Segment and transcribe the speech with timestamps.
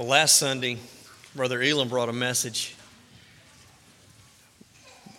[0.00, 0.78] Well, last Sunday,
[1.36, 2.74] Brother Elam brought a message.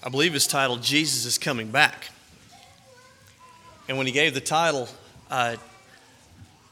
[0.04, 2.10] I believe it's titled Jesus is Coming Back.
[3.88, 4.90] And when he gave the title,
[5.30, 5.58] uh,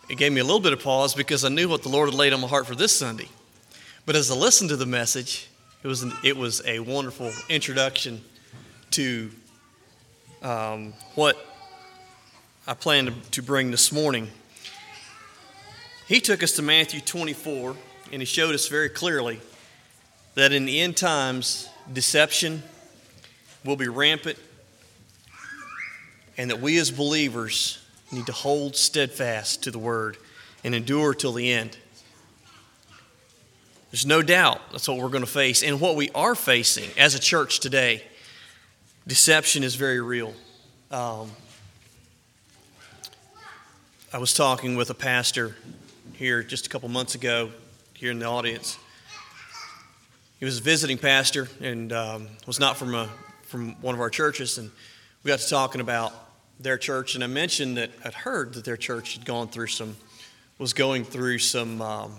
[0.09, 2.15] it gave me a little bit of pause because I knew what the Lord had
[2.15, 3.29] laid on my heart for this Sunday.
[4.07, 5.47] But as I listened to the message,
[5.83, 8.23] it was, an, it was a wonderful introduction
[8.89, 9.29] to
[10.41, 11.37] um, what
[12.65, 14.29] I plan to, to bring this morning.
[16.07, 17.75] He took us to Matthew 24
[18.11, 19.39] and he showed us very clearly
[20.35, 22.63] that in the end times, deception
[23.65, 24.37] will be rampant,
[26.37, 30.17] and that we as believers need to hold steadfast to the word
[30.63, 31.77] and endure till the end.
[33.91, 35.63] There's no doubt that's what we're going to face.
[35.63, 38.03] And what we are facing as a church today,
[39.07, 40.33] deception is very real.
[40.91, 41.31] Um,
[44.13, 45.55] I was talking with a pastor
[46.13, 47.51] here just a couple months ago
[47.99, 48.77] here in the audience.
[50.39, 53.09] He was a visiting pastor and um, was not from, a,
[53.43, 54.57] from one of our churches.
[54.57, 54.71] And
[55.21, 56.13] we got to talking about
[56.61, 57.15] their church.
[57.15, 59.97] And I mentioned that I'd heard that their church had gone through some,
[60.59, 62.13] was going through some, um,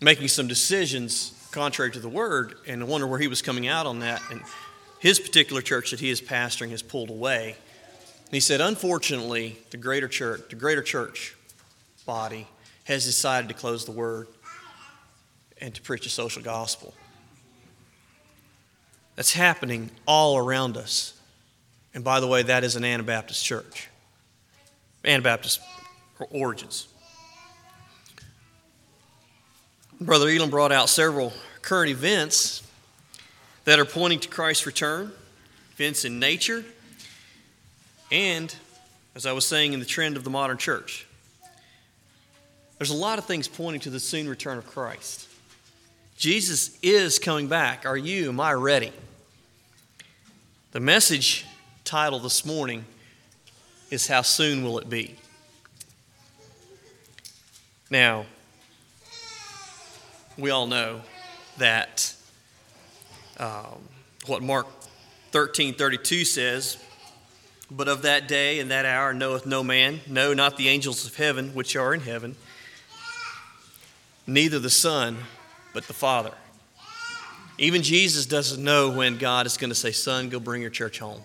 [0.00, 2.56] making some decisions contrary to the word.
[2.66, 4.20] And I wonder where he was coming out on that.
[4.32, 4.42] And
[4.98, 7.54] his particular church that he is pastoring has pulled away.
[8.24, 11.36] And he said, unfortunately, the greater church, the greater church
[12.06, 12.48] body
[12.86, 14.26] has decided to close the word
[15.60, 16.94] and to preach a social gospel.
[19.16, 21.14] That's happening all around us.
[21.92, 23.88] And by the way, that is an Anabaptist church,
[25.04, 25.60] Anabaptist
[26.30, 26.88] origins.
[30.00, 32.62] Brother Elam brought out several current events
[33.64, 35.12] that are pointing to Christ's return,
[35.74, 36.64] events in nature,
[38.10, 38.54] and,
[39.14, 41.06] as I was saying, in the trend of the modern church.
[42.78, 45.28] There's a lot of things pointing to the soon return of Christ.
[46.20, 47.86] Jesus is coming back.
[47.86, 48.28] Are you?
[48.28, 48.92] Am I ready?
[50.72, 51.46] The message
[51.82, 52.84] title this morning
[53.90, 55.16] is How Soon Will It Be?
[57.88, 58.26] Now,
[60.36, 61.00] we all know
[61.56, 62.14] that
[63.38, 63.80] um,
[64.26, 64.66] what Mark
[65.30, 66.76] 13 32 says,
[67.70, 71.16] but of that day and that hour knoweth no man, no, not the angels of
[71.16, 72.36] heaven which are in heaven,
[74.26, 75.16] neither the Son
[75.72, 76.32] but the Father.
[77.58, 80.98] Even Jesus doesn't know when God is going to say, Son, go bring your church
[80.98, 81.20] home.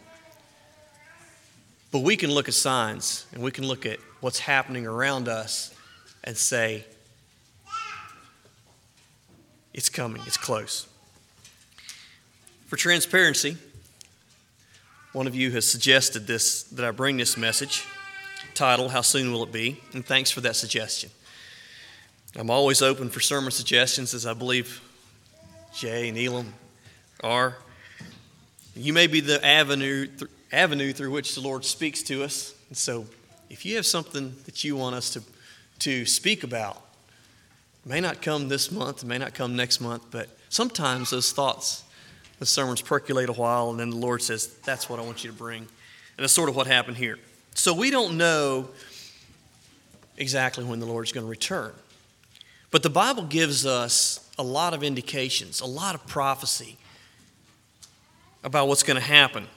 [1.92, 5.74] But we can look at signs and we can look at what's happening around us
[6.24, 6.84] and say,
[9.74, 10.88] It's coming, it's close.
[12.68, 13.58] For transparency,
[15.14, 17.86] one of you has suggested this that I bring this message
[18.54, 19.82] title, How Soon Will It Be?
[19.94, 21.12] And thanks for that suggestion.
[22.38, 24.82] I'm always open for sermon suggestions, as I believe
[25.74, 26.54] Jay and Elam
[27.24, 27.56] are.
[28.76, 32.54] You may be the avenue, th- avenue through which the Lord speaks to us.
[32.68, 33.06] And so,
[33.50, 35.24] if you have something that you want us to,
[35.80, 36.82] to speak about,
[37.86, 41.32] it may not come this month, it may not come next month, but sometimes those
[41.32, 41.86] thoughts,
[42.40, 45.32] the sermons percolate a while, and then the Lord says, That's what I want you
[45.32, 45.60] to bring.
[45.62, 47.18] And that's sort of what happened here.
[47.54, 48.68] So, we don't know
[50.18, 51.72] exactly when the Lord's going to return.
[52.76, 56.76] But the Bible gives us a lot of indications, a lot of prophecy
[58.44, 59.48] about what's going to happen.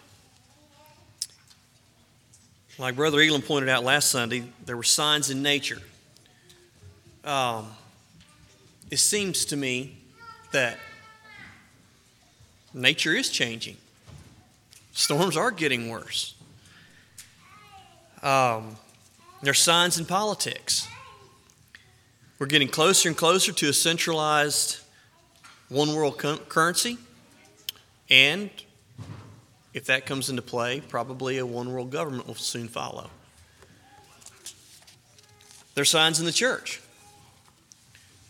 [2.78, 5.82] Like Brother Elam pointed out last Sunday, there were signs in nature.
[7.24, 7.66] Um,
[8.88, 9.96] it seems to me
[10.52, 10.78] that
[12.72, 13.78] nature is changing.
[14.92, 16.36] Storms are getting worse.
[18.22, 18.76] Um,
[19.42, 20.86] there's signs in politics.
[22.38, 24.78] We're getting closer and closer to a centralized
[25.68, 26.96] one world currency.
[28.08, 28.50] And
[29.74, 33.10] if that comes into play, probably a one world government will soon follow.
[35.74, 36.80] There are signs in the church.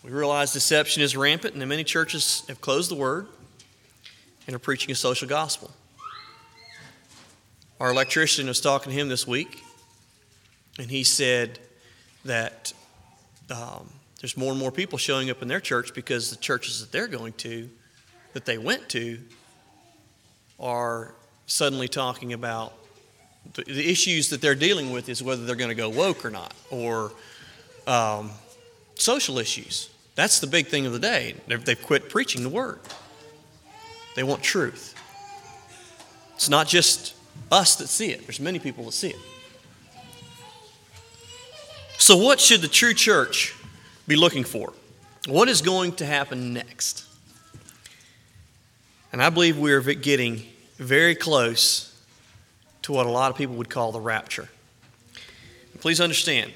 [0.02, 3.26] We realize deception is rampant, and many churches have closed the word
[4.46, 5.70] and are preaching a social gospel.
[7.78, 9.62] Our electrician was talking to him this week,
[10.78, 11.58] and he said
[12.24, 12.72] that
[13.50, 13.88] um,
[14.20, 17.06] there's more and more people showing up in their church because the churches that they're
[17.06, 17.68] going to,
[18.32, 19.18] that they went to,
[20.58, 21.14] are
[21.46, 22.72] suddenly talking about
[23.54, 26.30] the, the issues that they're dealing with is whether they're going to go woke or
[26.30, 27.12] not, or
[27.86, 28.30] um,
[28.96, 29.90] social issues.
[30.16, 31.36] That's the big thing of the day.
[31.46, 32.80] They've, they've quit preaching the word.
[34.16, 34.94] They want truth.
[36.34, 37.14] It's not just
[37.52, 39.18] us that see it, there's many people that see it.
[41.98, 43.54] So, what should the true church
[44.08, 44.72] be looking for?
[45.28, 47.04] What is going to happen next?
[49.12, 50.42] And I believe we're getting
[50.76, 51.94] very close
[52.82, 54.48] to what a lot of people would call the rapture.
[55.80, 56.52] Please understand,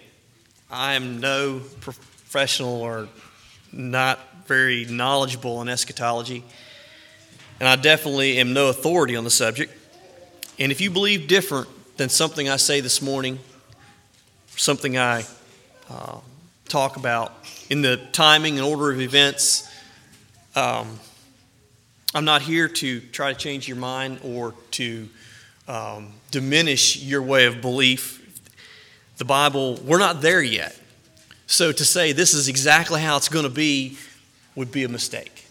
[0.70, 3.08] I am no professional or
[3.70, 6.42] not very knowledgeable in eschatology,
[7.60, 9.72] and I definitely am no authority on the subject.
[10.58, 13.38] And if you believe different than something I say this morning,
[14.56, 15.24] something I
[15.88, 16.18] uh,
[16.72, 17.34] talk about
[17.68, 19.70] in the timing and order of events,
[20.56, 20.98] um,
[22.14, 25.08] I'm not here to try to change your mind or to
[25.68, 28.40] um, diminish your way of belief.
[29.18, 30.78] The Bible, we're not there yet.
[31.46, 33.98] So to say this is exactly how it's going to be
[34.54, 35.44] would be a mistake.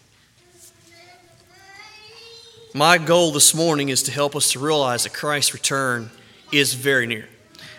[2.74, 6.10] My goal this morning is to help us to realize that Christ's return
[6.50, 7.28] is very near.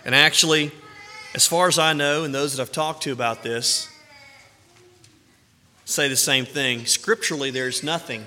[0.06, 0.72] And actually,
[1.36, 3.90] as far as I know, and those that I've talked to about this
[5.86, 6.86] say the same thing.
[6.86, 8.26] Scripturally, there's nothing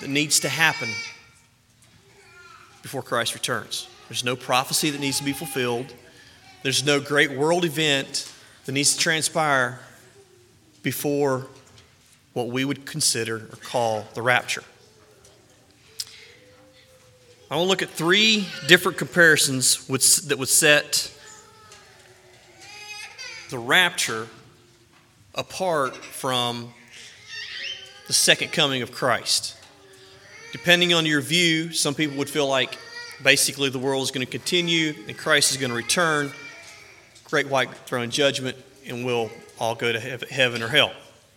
[0.00, 0.88] that needs to happen
[2.82, 3.88] before Christ returns.
[4.08, 5.94] There's no prophecy that needs to be fulfilled.
[6.62, 8.30] There's no great world event
[8.64, 9.80] that needs to transpire
[10.82, 11.46] before
[12.32, 14.64] what we would consider or call the rapture.
[17.50, 19.86] I want to look at three different comparisons
[20.26, 21.11] that would set
[23.52, 24.26] the rapture
[25.34, 26.72] apart from
[28.06, 29.54] the second coming of Christ.
[30.52, 32.78] Depending on your view, some people would feel like
[33.22, 36.32] basically the world is going to continue and Christ is going to return,
[37.24, 38.56] great white throne judgment,
[38.86, 40.92] and we'll all go to heaven or hell.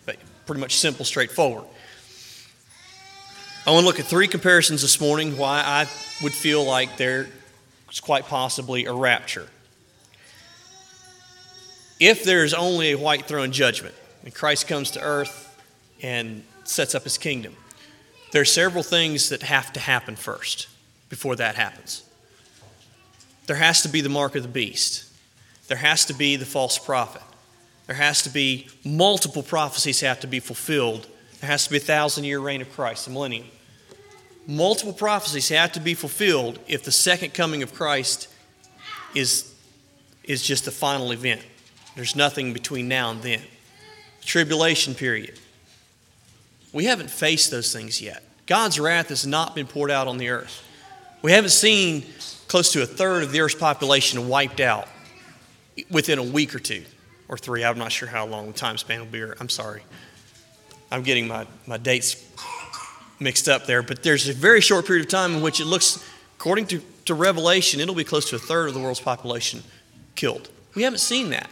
[0.06, 0.16] But
[0.46, 1.66] pretty much simple, straightforward.
[3.68, 5.82] I want to look at three comparisons this morning why I
[6.24, 7.28] would feel like there
[7.92, 9.50] is quite possibly a rapture.
[12.00, 15.42] If there is only a white throne judgment and Christ comes to earth
[16.02, 17.56] and sets up his kingdom,
[18.32, 20.68] there are several things that have to happen first
[21.10, 22.04] before that happens.
[23.48, 25.06] There has to be the mark of the beast.
[25.68, 27.22] There has to be the false prophet.
[27.88, 31.08] There has to be multiple prophecies have to be fulfilled.
[31.40, 33.48] There has to be a thousand year reign of Christ, the millennium.
[34.48, 38.28] Multiple prophecies have to be fulfilled if the second coming of Christ
[39.14, 39.54] is,
[40.24, 41.42] is just the final event.
[41.96, 43.42] There's nothing between now and then.
[44.22, 45.40] Tribulation period.
[46.74, 48.24] We haven't faced those things yet.
[48.48, 50.64] God's wrath has not been poured out on the earth.
[51.22, 52.06] We haven't seen
[52.48, 54.88] close to a third of the earth's population wiped out
[55.90, 56.84] within a week or two
[57.28, 57.64] or three.
[57.64, 59.24] I'm not sure how long the time span will be.
[59.40, 59.82] I'm sorry.
[60.92, 62.24] I'm getting my, my dates
[63.20, 63.82] mixed up there.
[63.82, 66.04] But there's a very short period of time in which it looks,
[66.38, 69.64] according to, to Revelation, it'll be close to a third of the world's population
[70.16, 70.50] killed.
[70.76, 71.50] We haven't seen that.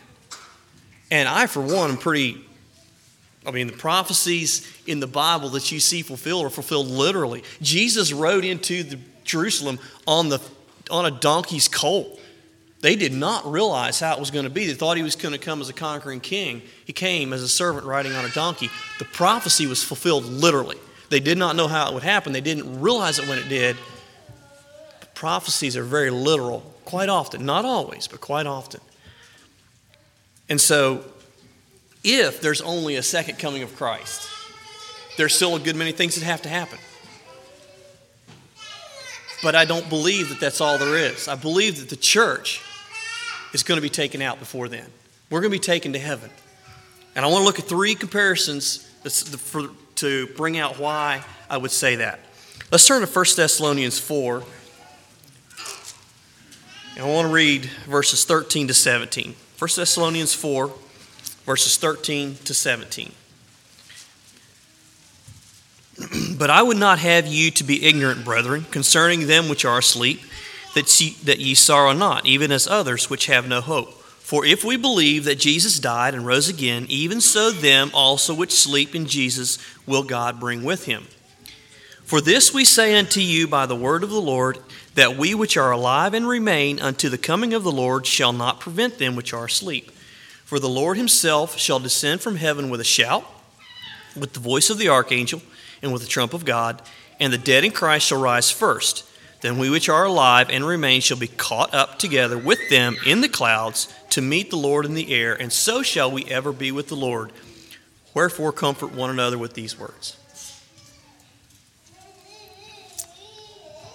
[1.13, 2.44] And I, for one, am pretty
[3.45, 7.44] I mean, the prophecies in the Bible that you see fulfilled are fulfilled literally.
[7.62, 10.42] Jesus rode into the Jerusalem on, the,
[10.89, 12.19] on a donkey's colt.
[12.80, 14.65] They did not realize how it was going to be.
[14.65, 16.62] They thought he was going to come as a conquering king.
[16.86, 18.69] He came as a servant riding on a donkey.
[19.00, 20.77] The prophecy was fulfilled literally.
[21.10, 22.31] They did not know how it would happen.
[22.31, 23.75] They didn't realize it when it did.
[25.01, 27.45] But prophecies are very literal, quite often.
[27.45, 28.80] Not always, but quite often.
[30.50, 31.04] And so
[32.04, 34.30] if there's only a second coming of Christ.
[35.17, 36.79] There's still a good many things that have to happen.
[39.41, 41.27] But I don't believe that that's all there is.
[41.27, 42.62] I believe that the church
[43.53, 44.86] is going to be taken out before then.
[45.29, 46.29] We're going to be taken to heaven.
[47.15, 48.89] And I want to look at three comparisons
[49.96, 52.20] to bring out why I would say that.
[52.72, 54.44] Let's turn to 1 Thessalonians 4.
[56.96, 59.36] And I want to read verses 13 to 17.
[59.63, 60.74] 1 Thessalonians 4
[61.46, 63.13] verses 13 to 17.
[66.38, 70.20] but I would not have you to be ignorant, brethren, concerning them which are asleep,
[70.75, 73.93] that ye, that ye sorrow not, even as others which have no hope.
[73.93, 78.51] For if we believe that Jesus died and rose again, even so them also which
[78.51, 81.08] sleep in Jesus will God bring with him.
[82.03, 84.60] For this we say unto you by the word of the Lord,
[84.95, 88.60] that we which are alive and remain unto the coming of the Lord shall not
[88.60, 89.91] prevent them which are asleep.
[90.43, 93.25] For the Lord himself shall descend from heaven with a shout,
[94.15, 95.41] with the voice of the archangel,
[95.81, 96.81] and with the trump of God,
[97.19, 99.10] and the dead in Christ shall rise first.
[99.41, 103.22] Then we which are alive and remain shall be caught up together with them in
[103.22, 106.72] the clouds to meet the Lord in the air, and so shall we ever be
[106.72, 107.31] with the Lord.
[108.13, 110.17] Wherefore, comfort one another with these words.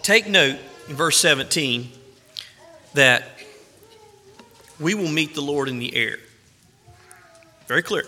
[0.08, 0.56] Take note
[0.88, 1.92] in verse 17
[2.94, 3.24] that
[4.80, 6.16] we will meet the Lord in the air.
[7.66, 8.04] Very clear.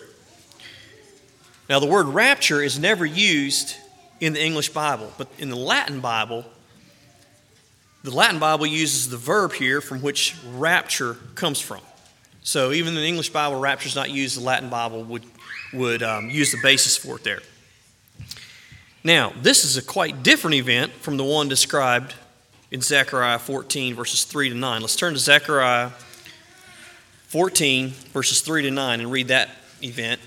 [1.69, 3.77] Now, the word rapture is never used
[4.19, 6.47] in the English Bible, but in the Latin Bible,
[8.03, 11.83] the Latin Bible uses the verb here from which rapture comes from.
[12.43, 14.39] So even in the English Bible, rapture is not used.
[14.39, 15.25] The Latin Bible would,
[15.75, 17.41] would um, use the basis for it there.
[19.03, 22.15] Now, this is a quite different event from the one described
[22.71, 24.81] in Zechariah 14, verses 3 to 9.
[24.83, 25.91] Let's turn to Zechariah
[27.29, 29.49] 14, verses 3 to 9, and read that
[29.83, 30.21] event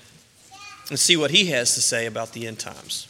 [0.89, 3.08] and see what he has to say about the end times.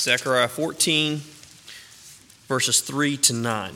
[0.00, 1.20] Zechariah 14,
[2.46, 3.74] verses 3 to 9.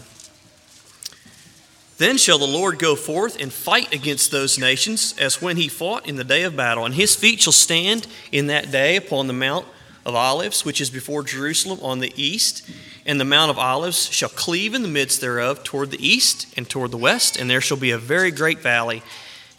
[2.01, 6.09] Then shall the Lord go forth and fight against those nations as when he fought
[6.09, 9.35] in the day of battle, and his feet shall stand in that day upon the
[9.35, 9.67] Mount
[10.07, 12.67] of Olives, which is before Jerusalem on the east.
[13.05, 16.67] And the Mount of Olives shall cleave in the midst thereof toward the east and
[16.67, 19.03] toward the west, and there shall be a very great valley.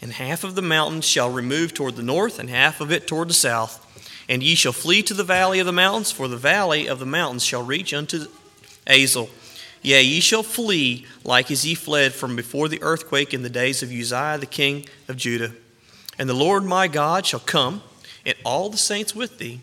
[0.00, 3.28] And half of the mountain shall remove toward the north, and half of it toward
[3.28, 3.78] the south.
[4.28, 7.06] And ye shall flee to the valley of the mountains, for the valley of the
[7.06, 8.26] mountains shall reach unto
[8.84, 9.28] Azal
[9.82, 13.82] Yea, ye shall flee like as ye fled from before the earthquake in the days
[13.82, 15.52] of Uzziah the king of Judah.
[16.18, 17.82] And the Lord my God shall come,
[18.24, 19.60] and all the saints with thee.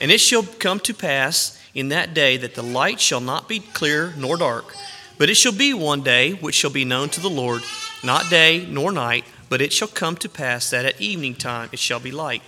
[0.00, 3.60] And it shall come to pass in that day that the light shall not be
[3.60, 4.74] clear nor dark,
[5.18, 7.62] but it shall be one day which shall be known to the Lord,
[8.02, 11.78] not day nor night, but it shall come to pass that at evening time it
[11.78, 12.42] shall be light.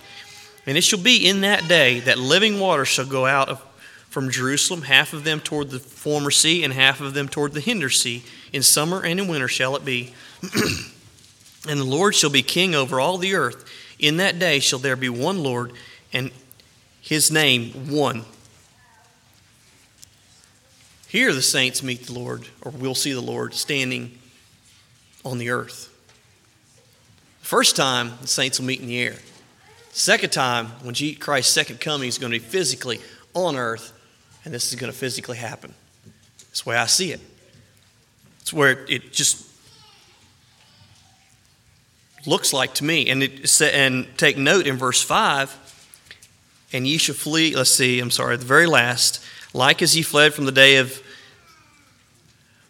[0.65, 3.61] And it shall be in that day that living water shall go out of
[4.13, 7.59] from Jerusalem, half of them toward the former sea, and half of them toward the
[7.59, 8.23] hinder sea.
[8.53, 10.13] In summer and in winter shall it be.
[11.67, 13.67] and the Lord shall be king over all the earth.
[13.97, 15.73] In that day shall there be one Lord,
[16.13, 16.29] and
[17.01, 18.23] his name one.
[21.07, 24.19] Here the saints meet the Lord, or will see the Lord standing
[25.25, 25.91] on the earth.
[27.41, 29.15] The First time, the saints will meet in the air.
[29.91, 33.01] Second time, when Christ's second coming is going to be physically
[33.33, 33.92] on earth
[34.45, 35.73] and this is going to physically happen.
[36.39, 37.21] That's the way I see it.
[38.41, 39.47] It's where it just
[42.25, 43.09] looks like to me.
[43.09, 45.57] And it and take note in verse five.
[46.71, 47.55] And ye shall flee.
[47.55, 47.99] Let's see.
[47.99, 48.35] I'm sorry.
[48.37, 49.23] The very last,
[49.53, 51.01] like as ye fled from the day of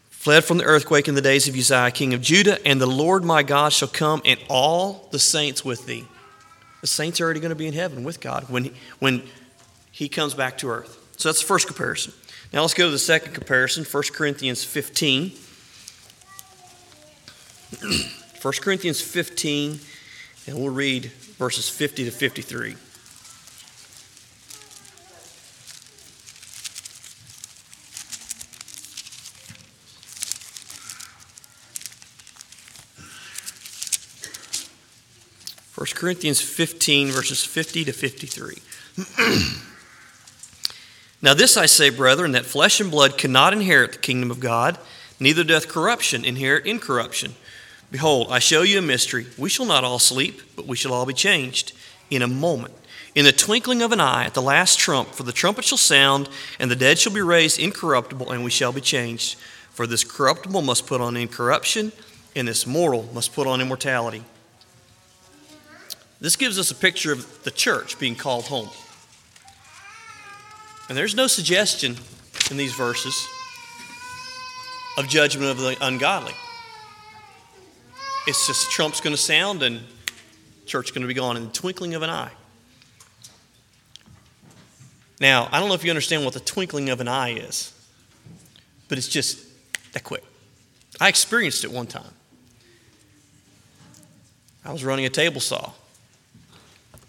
[0.09, 3.25] fled from the earthquake in the days of Uzziah, king of Judah, and the Lord
[3.25, 6.05] my God shall come, and all the saints with thee.
[6.79, 9.23] The saints are already going to be in heaven with God when when
[9.91, 10.97] he comes back to earth.
[11.17, 12.13] So that's the first comparison.
[12.51, 15.31] Now let's go to the second comparison, 1 Corinthians 15.
[18.41, 19.79] 1 Corinthians 15,
[20.47, 21.05] and we'll read
[21.39, 22.75] verses 50 to 53.
[35.71, 38.57] First Corinthians 15, verses 50 to 53.
[41.23, 44.77] Now, this I say, brethren, that flesh and blood cannot inherit the kingdom of God,
[45.21, 47.35] neither doth corruption inherit incorruption.
[47.91, 49.27] Behold, I show you a mystery.
[49.37, 51.71] We shall not all sleep, but we shall all be changed
[52.09, 52.73] in a moment.
[53.15, 56.27] In the twinkling of an eye, at the last trump, for the trumpet shall sound,
[56.59, 59.37] and the dead shall be raised incorruptible, and we shall be changed.
[59.69, 61.93] For this corruptible must put on incorruption,
[62.35, 64.25] and this mortal must put on immortality.
[66.19, 68.69] This gives us a picture of the church being called home.
[70.89, 71.95] And there's no suggestion
[72.51, 73.27] in these verses
[74.97, 76.33] of judgment of the ungodly.
[78.27, 79.81] It's just trump's going to sound and
[80.65, 82.31] church going to be gone in the twinkling of an eye.
[85.19, 87.71] Now, I don't know if you understand what the twinkling of an eye is,
[88.87, 89.39] but it's just
[89.93, 90.23] that quick.
[90.99, 92.13] I experienced it one time.
[94.65, 95.71] I was running a table saw.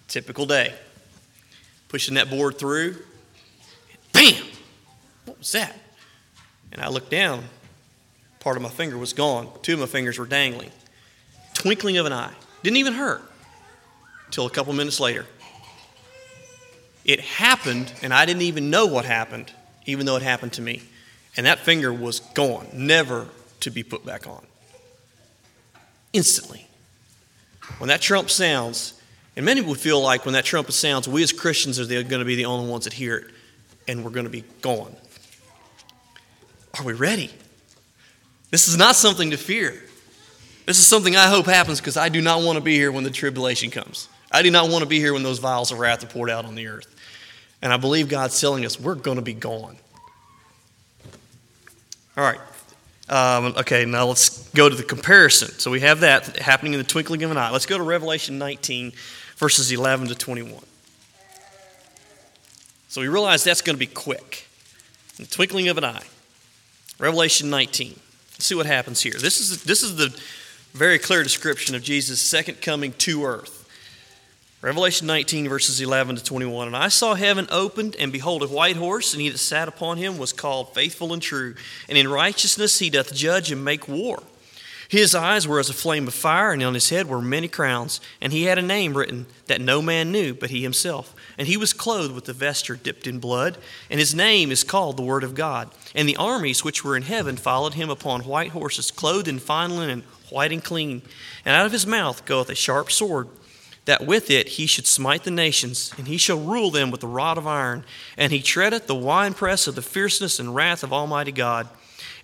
[0.08, 0.74] Typical day.
[1.88, 2.96] Pushing that board through,
[4.24, 4.44] Bam!
[5.26, 5.76] What was that?
[6.72, 7.44] And I looked down.
[8.40, 9.48] Part of my finger was gone.
[9.62, 10.70] Two of my fingers were dangling.
[11.52, 12.32] Twinkling of an eye.
[12.62, 13.22] Didn't even hurt
[14.26, 15.26] until a couple minutes later.
[17.04, 19.52] It happened, and I didn't even know what happened,
[19.84, 20.82] even though it happened to me.
[21.36, 23.28] And that finger was gone, never
[23.60, 24.44] to be put back on.
[26.14, 26.66] Instantly.
[27.78, 28.94] When that trump sounds,
[29.36, 32.24] and many would feel like when that trumpet sounds, we as Christians are going to
[32.24, 33.26] be the only ones that hear it
[33.86, 34.94] and we're going to be gone.
[36.78, 37.30] Are we ready?
[38.50, 39.82] This is not something to fear.
[40.66, 43.04] This is something I hope happens because I do not want to be here when
[43.04, 44.08] the tribulation comes.
[44.32, 46.44] I do not want to be here when those vials of wrath are poured out
[46.44, 46.94] on the earth.
[47.62, 49.76] And I believe God's telling us we're going to be gone.
[52.16, 52.40] All right.
[53.08, 55.48] Um, okay, now let's go to the comparison.
[55.58, 57.50] So we have that happening in the twinkling of an eye.
[57.50, 58.92] Let's go to Revelation 19,
[59.36, 60.62] verses 11 to 21.
[62.94, 64.46] So we realize that's going to be quick.
[65.18, 66.04] In the twinkling of an eye.
[67.00, 67.88] Revelation 19.
[67.88, 69.14] Let's see what happens here.
[69.18, 70.16] This is, this is the
[70.74, 73.68] very clear description of Jesus' second coming to earth.
[74.62, 76.68] Revelation 19, verses 11 to 21.
[76.68, 79.96] And I saw heaven opened, and behold, a white horse, and he that sat upon
[79.96, 81.56] him was called Faithful and True.
[81.88, 84.22] And in righteousness he doth judge and make war.
[84.94, 88.00] His eyes were as a flame of fire, and on his head were many crowns.
[88.20, 91.16] And he had a name written that no man knew but he himself.
[91.36, 93.58] And he was clothed with a vesture dipped in blood,
[93.90, 95.72] and his name is called the Word of God.
[95.96, 99.76] And the armies which were in heaven followed him upon white horses, clothed in fine
[99.76, 101.02] linen, white and clean.
[101.44, 103.26] And out of his mouth goeth a sharp sword
[103.86, 107.08] that with it he should smite the nations, and he shall rule them with a
[107.08, 107.84] rod of iron.
[108.16, 111.68] And he treadeth the winepress of the fierceness and wrath of Almighty God.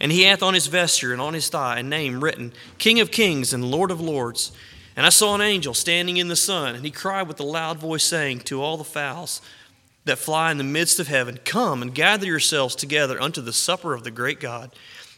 [0.01, 3.11] And he hath on his vesture and on his thigh a name written, King of
[3.11, 4.53] kings and Lord of lords.
[4.97, 7.79] And I saw an angel standing in the sun, and he cried with a loud
[7.79, 9.41] voice, saying to all the fowls
[10.07, 13.95] that fly in the midst of heaven, Come and gather yourselves together unto the supper
[13.95, 14.71] of the great God,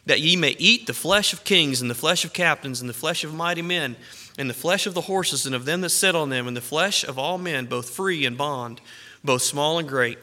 [0.04, 2.94] that ye may eat the flesh of kings, and the flesh of captains, and the
[2.94, 3.96] flesh of mighty men
[4.38, 6.60] and the flesh of the horses and of them that sit on them, and the
[6.60, 8.80] flesh of all men, both free and bond,
[9.22, 10.18] both small and great.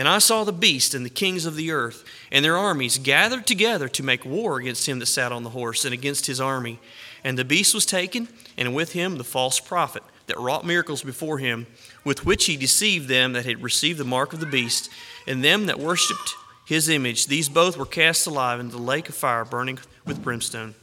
[0.00, 3.46] And I saw the beast and the kings of the earth and their armies gathered
[3.46, 6.78] together to make war against him that sat on the horse and against his army.
[7.22, 8.26] And the beast was taken,
[8.56, 11.66] and with him the false prophet that wrought miracles before him,
[12.02, 14.88] with which he deceived them that had received the mark of the beast,
[15.26, 17.26] and them that worshipped his image.
[17.26, 20.74] These both were cast alive into the lake of fire burning with brimstone.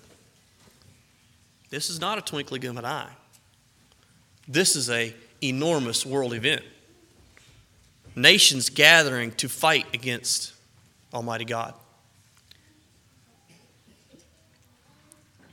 [1.72, 3.14] This is not a twinkling of an eye.
[4.48, 6.62] This is a enormous world event.
[8.18, 10.54] Nations gathering to fight against
[11.14, 11.76] Almighty God.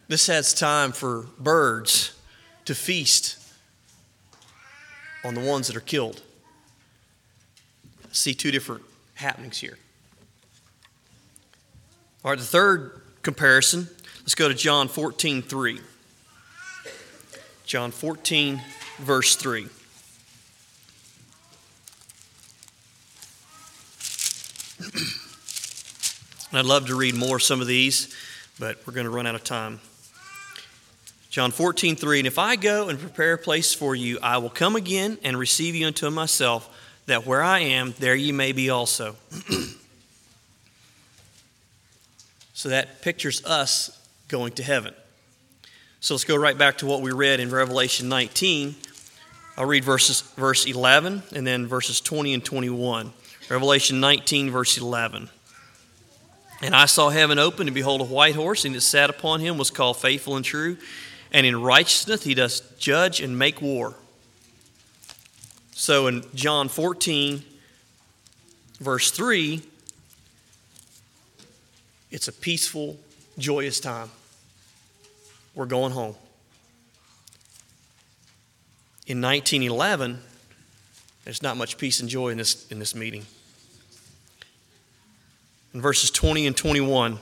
[0.08, 2.18] This has time for birds
[2.64, 3.38] to feast
[5.26, 6.22] on the ones that are killed.
[8.12, 9.76] see two different happenings here.
[12.24, 13.88] All right, the third comparison,
[14.20, 15.80] let's go to John 14 3.
[17.66, 18.62] John 14,
[19.00, 19.66] verse 3.
[26.52, 28.14] I'd love to read more some of these,
[28.58, 29.80] but we're going to run out of time.
[31.30, 32.20] John 14, 3.
[32.20, 35.36] And if I go and prepare a place for you, I will come again and
[35.36, 36.68] receive you unto myself,
[37.06, 39.16] that where I am, there ye may be also.
[42.54, 44.94] so that pictures us going to heaven.
[46.00, 48.74] So let's go right back to what we read in Revelation 19.
[49.56, 53.12] I'll read verses, verse 11 and then verses 20 and 21.
[53.48, 55.28] Revelation 19, verse 11.
[56.62, 59.58] And I saw heaven open, and behold, a white horse, and it sat upon him
[59.58, 60.78] was called Faithful and True.
[61.30, 63.94] And in righteousness he does judge and make war.
[65.72, 67.42] So in John 14,
[68.80, 69.60] verse 3,
[72.10, 72.96] it's a peaceful,
[73.36, 74.08] joyous time.
[75.54, 76.14] We're going home.
[79.06, 80.20] In 1911,
[81.24, 83.26] there's not much peace and joy in this, in this meeting.
[85.74, 87.18] In verses 20 and 21,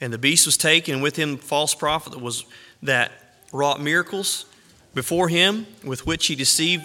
[0.00, 2.44] and the beast was taken, and with him false prophet that was
[2.82, 3.12] that
[3.52, 4.44] wrought miracles
[4.92, 6.84] before him, with which he deceived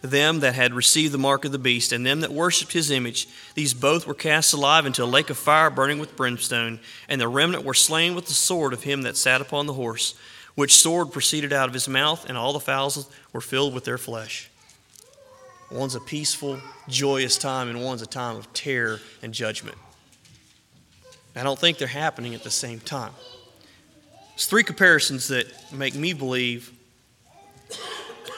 [0.00, 3.26] them that had received the mark of the beast, and them that worshipped his image.
[3.54, 7.26] These both were cast alive into a lake of fire burning with brimstone, and the
[7.26, 10.14] remnant were slain with the sword of him that sat upon the horse,
[10.54, 13.98] which sword proceeded out of his mouth, and all the fowls were filled with their
[13.98, 14.50] flesh.
[15.70, 19.76] One's a peaceful, joyous time, and one's a time of terror and judgment.
[21.36, 23.12] I don't think they're happening at the same time.
[24.30, 26.72] There's three comparisons that make me believe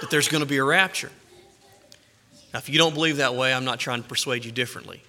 [0.00, 1.10] that there's going to be a rapture.
[2.52, 5.02] Now, if you don't believe that way, I'm not trying to persuade you differently.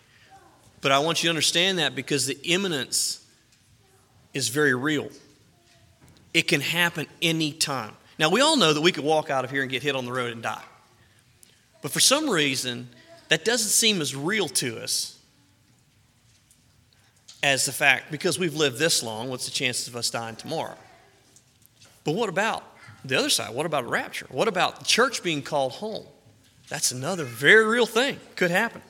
[0.80, 3.26] But I want you to understand that because the imminence
[4.34, 5.10] is very real.
[6.34, 7.94] It can happen anytime.
[8.20, 10.06] Now, we all know that we could walk out of here and get hit on
[10.06, 10.64] the road and die.
[11.82, 12.90] But for some reason,
[13.30, 15.18] that doesn't seem as real to us
[17.44, 20.78] as the fact because we've lived this long, what's the chances of us dying tomorrow?
[22.04, 22.64] But what about
[23.04, 23.54] the other side?
[23.54, 24.28] What about a rapture?
[24.30, 26.06] What about the church being called home?
[26.70, 28.20] That's another very real thing.
[28.36, 28.82] Could happen.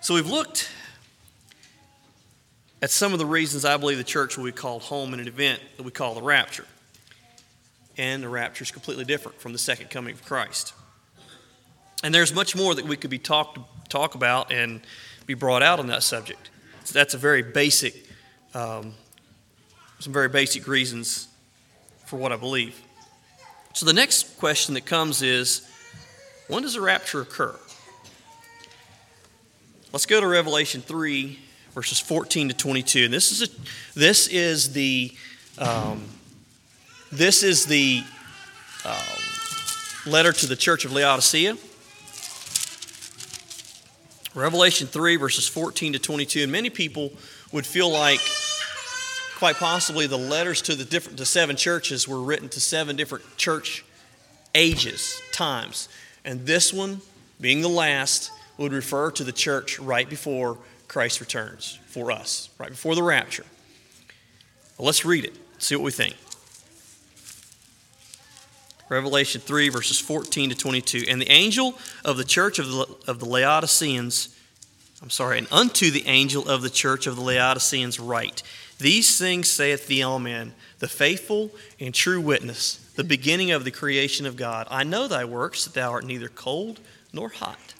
[0.00, 0.70] So we've looked
[2.82, 5.28] at some of the reasons I believe the church will be called home in an
[5.28, 6.66] event that we call the rapture.
[7.96, 10.74] And the rapture is completely different from the second coming of Christ.
[12.04, 14.82] And there's much more that we could be talked talk about and
[15.26, 16.50] be brought out on that subject.
[16.84, 18.06] So that's a very basic
[18.54, 18.94] um,
[20.00, 21.28] some very basic reasons
[22.04, 22.78] for what I believe.
[23.72, 25.66] So the next question that comes is
[26.46, 27.58] when does the rapture occur?
[29.92, 31.38] Let's go to Revelation 3,
[31.72, 33.06] verses 14 to 22.
[33.06, 35.10] And this is, a, this is the,
[35.56, 36.04] um,
[37.10, 38.02] this is the
[38.84, 41.56] um, letter to the church of Laodicea.
[44.34, 46.42] Revelation 3, verses 14 to 22.
[46.42, 47.12] And many people
[47.52, 48.20] would feel like,
[49.36, 53.24] quite possibly, the letters to the different to seven churches were written to seven different
[53.36, 53.84] church
[54.54, 55.88] ages, times.
[56.24, 57.00] And this one,
[57.40, 62.70] being the last, would refer to the church right before Christ returns for us, right
[62.70, 63.44] before the rapture.
[64.78, 66.16] Well, let's read it, see what we think.
[68.88, 71.04] Revelation 3, verses 14 to 22.
[71.08, 74.36] And the angel of the church of the, of the Laodiceans,
[75.02, 78.42] I'm sorry, and unto the angel of the church of the Laodiceans write,
[78.78, 84.26] These things saith the Amen, the faithful and true witness, the beginning of the creation
[84.26, 84.66] of God.
[84.70, 86.80] I know thy works, that thou art neither cold
[87.12, 87.74] nor hot.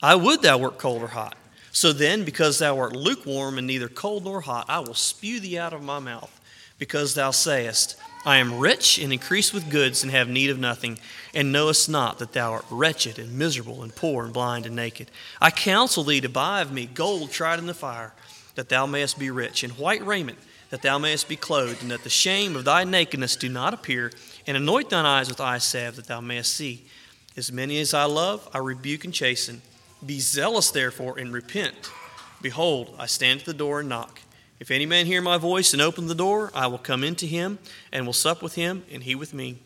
[0.00, 1.36] I would thou wert cold or hot.
[1.72, 5.58] So then, because thou art lukewarm and neither cold nor hot, I will spew thee
[5.58, 6.40] out of my mouth,
[6.78, 7.96] because thou sayest,
[8.28, 10.98] I am rich and increase with goods and have need of nothing,
[11.32, 15.10] and knowest not that thou art wretched and miserable and poor and blind and naked.
[15.40, 18.12] I counsel thee to buy of me gold tried in the fire,
[18.54, 20.36] that thou mayest be rich, and white raiment,
[20.68, 24.12] that thou mayest be clothed, and that the shame of thy nakedness do not appear,
[24.46, 26.84] and anoint thine eyes with eye salve, that thou mayest see.
[27.34, 29.62] As many as I love, I rebuke and chasten.
[30.04, 31.90] Be zealous, therefore, and repent.
[32.42, 34.20] Behold, I stand at the door and knock.
[34.60, 37.58] If any man hear my voice and open the door, I will come into him
[37.92, 39.58] and will sup with him, and he with me.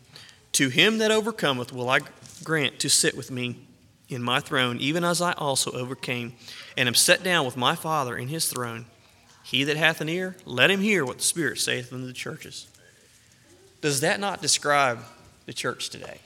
[0.53, 2.01] To him that overcometh will I
[2.43, 3.57] grant to sit with me
[4.07, 6.33] in my throne, even as I also overcame,
[6.77, 8.85] and am set down with my Father in his throne.
[9.43, 12.67] He that hath an ear, let him hear what the Spirit saith unto the churches.
[13.81, 14.99] Does that not describe
[15.45, 16.19] the church today?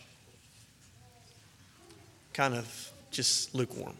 [2.33, 3.95] Kind of just lukewarm.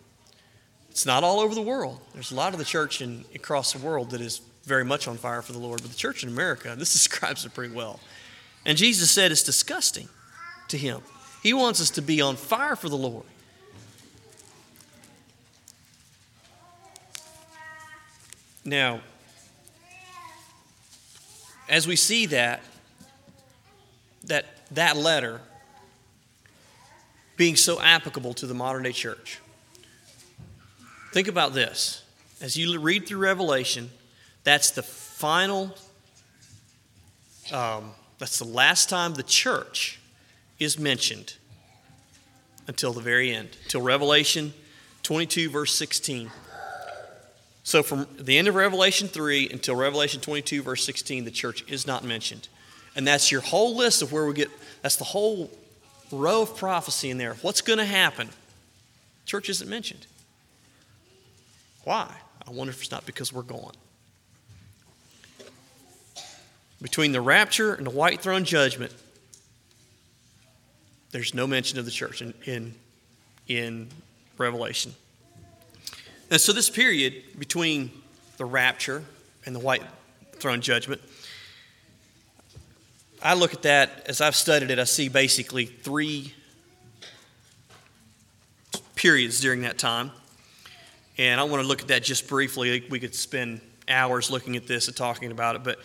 [0.92, 2.00] It's not all over the world.
[2.14, 5.18] There's a lot of the church in, across the world that is very much on
[5.18, 8.00] fire for the Lord, but the church in America, this describes it pretty well.
[8.66, 10.10] And Jesus said it's disgusting
[10.68, 11.02] to him.
[11.42, 13.26] He wants us to be on fire for the Lord.
[18.66, 19.00] Now,
[21.70, 22.62] as we see that,
[24.26, 25.40] that that letter
[27.38, 29.40] being so applicable to the modern day church.
[31.14, 32.04] Think about this.
[32.42, 33.90] As you read through Revelation,
[34.48, 35.76] that's the final,
[37.52, 40.00] um, that's the last time the church
[40.58, 41.36] is mentioned
[42.66, 44.54] until the very end, till Revelation
[45.04, 46.32] 22, verse 16.
[47.64, 51.86] So, from the end of Revelation 3 until Revelation 22, verse 16, the church is
[51.86, 52.48] not mentioned.
[52.96, 54.50] And that's your whole list of where we get,
[54.82, 55.52] that's the whole
[56.10, 57.34] row of prophecy in there.
[57.42, 58.30] What's going to happen?
[59.26, 60.08] Church isn't mentioned.
[61.84, 62.10] Why?
[62.48, 63.74] I wonder if it's not because we're gone.
[66.82, 68.94] Between the rapture and the white throne judgment,
[71.12, 72.76] there's no mention of the church in, in,
[73.48, 73.88] in
[74.38, 74.94] Revelation.
[76.30, 77.92] And so, this period between
[78.38, 79.04] the rapture
[79.46, 79.84] and the white
[80.34, 81.02] throne judgment,
[83.24, 86.34] I look at that as I've studied it, I see basically three
[88.96, 90.12] periods during that time.
[91.18, 92.86] And I want to look at that just briefly.
[92.90, 95.80] We could spend hours looking at this and talking about it, but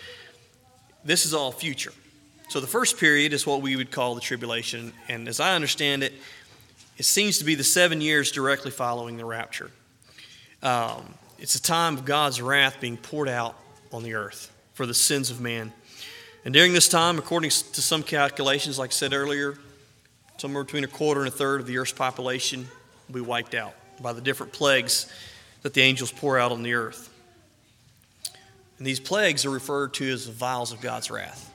[1.05, 1.93] this is all future.
[2.49, 4.93] So the first period is what we would call the tribulation.
[5.09, 6.13] And as I understand it,
[6.99, 9.71] it seems to be the seven years directly following the rapture.
[10.63, 13.57] Um, it's a time of God's wrath being poured out
[13.93, 15.73] on the earth for the sins of man.
[16.45, 19.57] And during this time, according to some calculations, like I said earlier,
[20.37, 22.69] somewhere between a quarter and a third of the earth's population
[23.09, 25.11] will be wiped out by the different plagues
[25.63, 27.12] that the angels pour out on the earth.
[28.83, 31.49] And these plagues are referred to as the vials of God's wrath.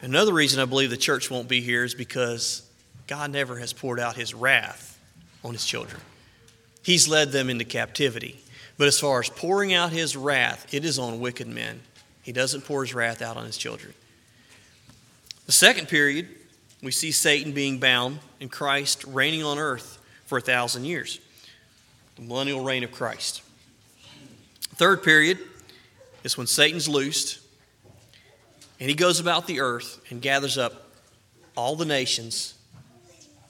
[0.00, 2.66] Another reason I believe the church won't be here is because
[3.06, 4.98] God never has poured out his wrath
[5.44, 6.00] on his children.
[6.82, 8.40] He's led them into captivity.
[8.78, 11.82] But as far as pouring out his wrath, it is on wicked men.
[12.22, 13.92] He doesn't pour his wrath out on his children.
[15.44, 16.26] The second period,
[16.82, 21.20] we see Satan being bound and Christ reigning on earth for a thousand years.
[22.16, 23.42] The millennial reign of Christ.
[24.74, 25.38] Third period
[26.24, 27.40] is when Satan's loosed
[28.80, 30.90] and he goes about the earth and gathers up
[31.56, 32.54] all the nations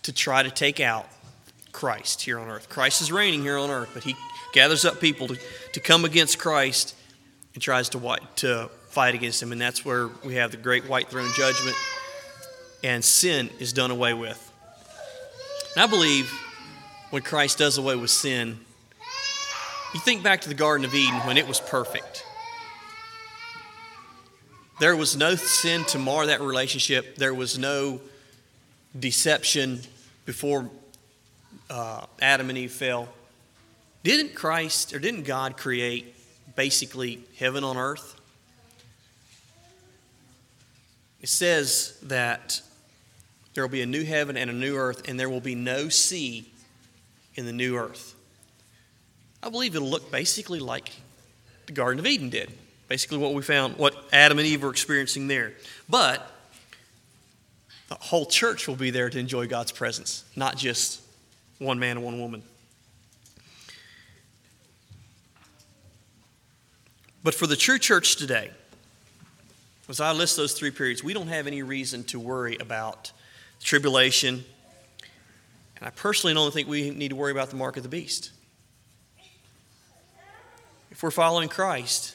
[0.02, 1.06] to try to take out
[1.72, 2.68] Christ here on earth.
[2.68, 4.14] Christ is reigning here on earth, but he
[4.52, 5.38] gathers up people to,
[5.72, 6.94] to come against Christ
[7.54, 9.52] and tries to, to fight against him.
[9.52, 11.76] And that's where we have the great white throne judgment,
[12.84, 14.52] and sin is done away with.
[15.74, 16.30] And I believe
[17.10, 18.60] when Christ does away with sin,
[19.94, 22.24] you think back to the Garden of Eden when it was perfect.
[24.80, 27.16] There was no sin to mar that relationship.
[27.16, 28.00] There was no
[28.98, 29.80] deception
[30.24, 30.68] before
[31.70, 33.08] uh, Adam and Eve fell.
[34.02, 36.14] Didn't Christ or didn't God create
[36.56, 38.18] basically heaven on earth?
[41.20, 42.60] It says that
[43.54, 45.88] there will be a new heaven and a new earth, and there will be no
[45.88, 46.50] sea
[47.36, 48.14] in the new earth.
[49.42, 50.92] I believe it'll look basically like
[51.66, 52.52] the Garden of Eden did.
[52.88, 55.54] Basically, what we found, what Adam and Eve were experiencing there.
[55.88, 56.30] But
[57.88, 61.00] the whole church will be there to enjoy God's presence, not just
[61.58, 62.42] one man and one woman.
[67.24, 68.50] But for the true church today,
[69.88, 73.12] as I list those three periods, we don't have any reason to worry about
[73.62, 74.44] tribulation.
[75.76, 78.30] And I personally don't think we need to worry about the mark of the beast.
[81.02, 82.14] We're following Christ,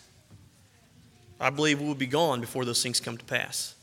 [1.41, 3.75] I believe we'll be gone before those things come to pass.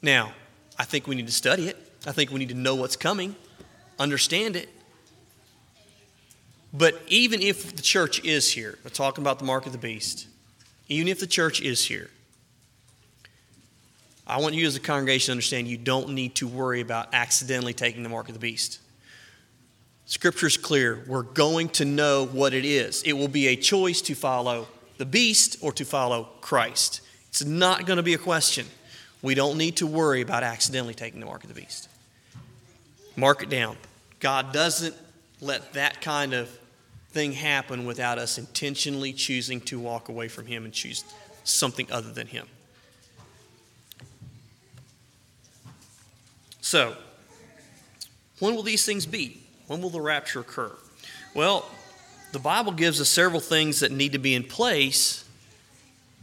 [0.00, 0.32] Now,
[0.78, 1.76] I think we need to study it.
[2.06, 3.36] I think we need to know what's coming,
[3.98, 4.70] understand it.
[6.72, 10.28] But even if the church is here, we're talking about the mark of the beast,
[10.88, 12.08] even if the church is here,
[14.26, 17.74] I want you as a congregation to understand you don't need to worry about accidentally
[17.74, 18.80] taking the mark of the beast.
[20.06, 21.02] Scripture is clear.
[21.08, 23.02] We're going to know what it is.
[23.02, 27.00] It will be a choice to follow the beast or to follow Christ.
[27.28, 28.66] It's not going to be a question.
[29.20, 31.88] We don't need to worry about accidentally taking the mark of the beast.
[33.16, 33.76] Mark it down.
[34.20, 34.94] God doesn't
[35.40, 36.48] let that kind of
[37.10, 41.02] thing happen without us intentionally choosing to walk away from Him and choose
[41.42, 42.46] something other than Him.
[46.60, 46.96] So,
[48.38, 49.45] when will these things be?
[49.66, 50.72] When will the rapture occur?
[51.34, 51.68] Well,
[52.32, 55.24] the Bible gives us several things that need to be in place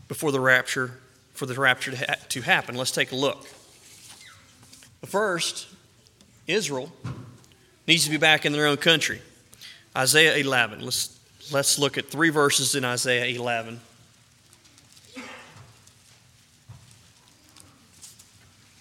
[0.08, 0.92] before the rapture,
[1.34, 2.76] for the rapture to, ha- to happen.
[2.76, 3.46] Let's take a look.
[5.06, 5.68] First,
[6.48, 6.92] Israel
[7.88, 9.22] needs to be back in their own country.
[9.96, 10.82] Isaiah 11.
[10.82, 11.20] Let's,
[11.52, 13.80] let's look at three verses in Isaiah 11.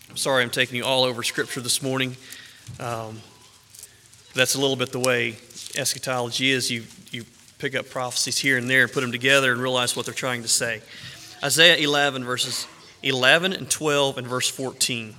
[0.09, 2.16] I'm sorry I'm taking you all over Scripture this morning.
[2.79, 3.20] Um,
[4.35, 5.37] that's a little bit the way
[5.77, 6.71] eschatology is.
[6.71, 7.25] You, you
[7.59, 10.42] pick up prophecies here and there and put them together and realize what they're trying
[10.42, 10.81] to say.
[11.45, 12.66] Isaiah 11, verses
[13.03, 15.14] 11 and 12 and verse 14.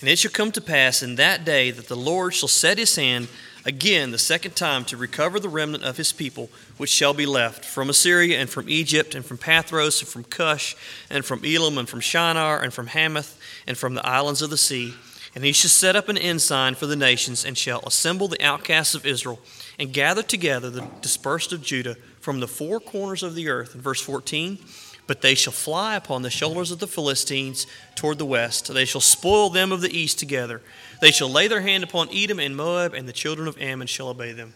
[0.00, 2.96] And it shall come to pass in that day that the Lord shall set his
[2.96, 3.28] hand
[3.64, 7.64] again the second time to recover the remnant of his people which shall be left
[7.64, 10.74] from Assyria and from Egypt and from Pathros and from Cush
[11.08, 14.56] and from Elam and from Shinar and from Hamath and from the islands of the
[14.56, 14.94] sea
[15.34, 18.94] and he shall set up an ensign for the nations, and shall assemble the outcasts
[18.94, 19.40] of Israel,
[19.78, 23.74] and gather together the dispersed of Judah from the four corners of the earth.
[23.74, 24.58] In verse 14,
[25.06, 28.72] but they shall fly upon the shoulders of the Philistines toward the west.
[28.72, 30.62] They shall spoil them of the east together.
[31.00, 34.08] They shall lay their hand upon Edom and Moab, and the children of Ammon shall
[34.08, 34.54] obey them.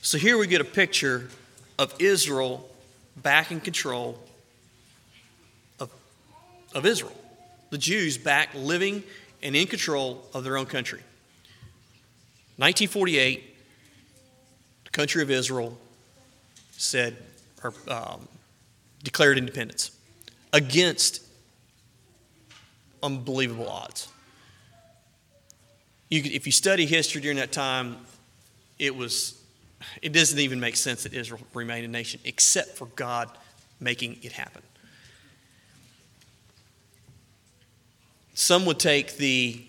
[0.00, 1.28] So here we get a picture
[1.78, 2.68] of Israel
[3.16, 4.18] back in control
[5.80, 5.90] of,
[6.74, 7.16] of Israel.
[7.70, 9.02] The Jews back living
[9.44, 11.00] and in control of their own country.
[12.56, 13.56] 1948,
[14.84, 15.78] the country of Israel
[16.72, 17.16] said
[17.62, 18.26] or um,
[19.02, 19.90] declared independence
[20.52, 21.22] against
[23.02, 24.08] unbelievable odds.
[26.08, 27.98] You, if you study history during that time,
[28.78, 29.40] it was
[30.00, 33.28] it doesn't even make sense that Israel remained a nation except for God
[33.80, 34.62] making it happen.
[38.34, 39.62] Some would take the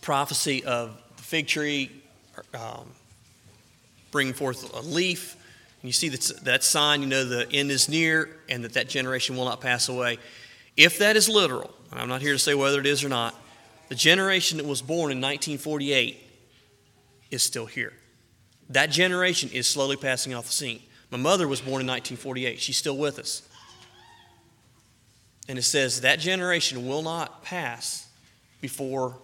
[0.00, 1.90] prophecy of the fig tree
[2.54, 2.86] um,
[4.10, 5.36] bringing forth a leaf.
[5.82, 8.88] And you see that, that sign, you know the end is near and that that
[8.88, 10.18] generation will not pass away.
[10.76, 13.34] If that is literal, I'm not here to say whether it is or not,
[13.88, 16.16] the generation that was born in 1948
[17.30, 17.92] is still here.
[18.70, 20.80] That generation is slowly passing off the scene.
[21.10, 22.60] My mother was born in 1948.
[22.60, 23.42] She's still with us.
[25.50, 28.06] And it says that generation will not pass
[28.60, 29.16] before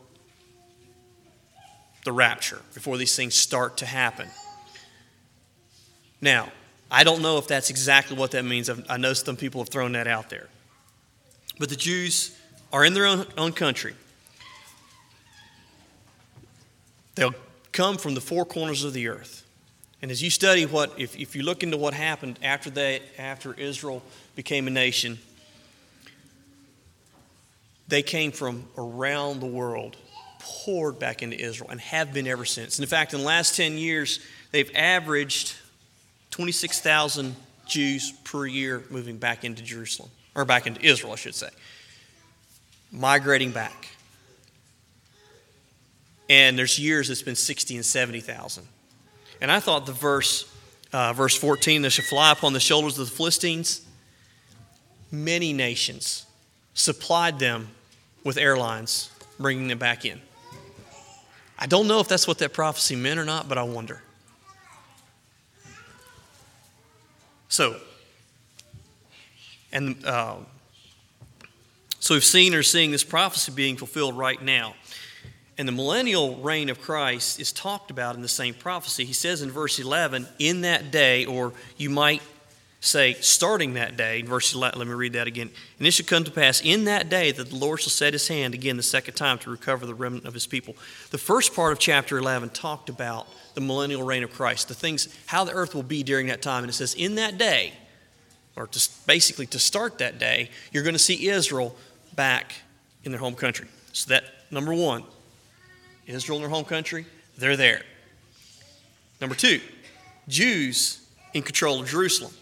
[2.05, 4.27] the rapture, before these things start to happen.
[6.21, 6.51] Now,
[6.91, 8.69] I don't know if that's exactly what that means.
[8.89, 10.49] I know some people have thrown that out there.
[11.61, 12.37] But the Jews
[12.73, 13.95] are in their own, own country.
[17.15, 17.37] They'll
[17.71, 19.47] come from the four corners of the earth.
[20.03, 23.55] And as you study what, if, if you look into what happened after they, after
[23.55, 24.03] Israel
[24.35, 25.21] became a nation,
[27.89, 29.97] they came from around the world,
[30.41, 32.79] poured back into Israel, and have been ever since.
[32.79, 34.21] And in fact, in the last 10 years,
[34.51, 35.55] they've averaged
[36.33, 41.49] 26,000 Jews per year moving back into Jerusalem, or back into Israel, I should say,
[42.93, 43.89] migrating back.
[46.29, 48.67] And there's years it's been 60 and 70,000.
[49.41, 50.53] And I thought the verse,
[50.93, 53.83] uh, verse 14, they shall fly upon the shoulders of the Philistines.
[55.13, 56.26] Many nations
[56.77, 57.69] supplied them
[58.23, 59.11] with airlines,
[59.41, 60.21] bringing them back in.
[61.59, 64.03] I don't know if that's what that prophecy meant or not, but I wonder.
[67.49, 67.77] So,
[69.73, 70.37] and uh,
[71.99, 74.75] so we've seen or seeing this prophecy being fulfilled right now.
[75.59, 79.07] And the millennial reign of Christ is talked about in the same prophecy.
[79.07, 82.21] He says in verse 11, in that day, or you might
[82.87, 85.51] say, starting that day, verse 11, let me read that again.
[85.79, 88.29] And it shall come to pass in that day that the Lord shall set his
[88.29, 90.77] hand again the second time to recover the remnant of his people.
[91.11, 95.09] The first part of chapter 11 talked about the millennial reign of Christ, the things,
[95.27, 96.63] how the earth will be during that time.
[96.63, 97.73] And it says, in that day,
[98.55, 101.77] or to, basically to start that day, you're going to see Israel
[102.15, 102.55] back
[103.05, 103.69] in their home country.
[103.93, 105.05] So that, number one,
[106.07, 107.83] Israel in their home country, they're there.
[109.21, 109.61] Number two,
[110.29, 112.33] Jews in control of Jerusalem.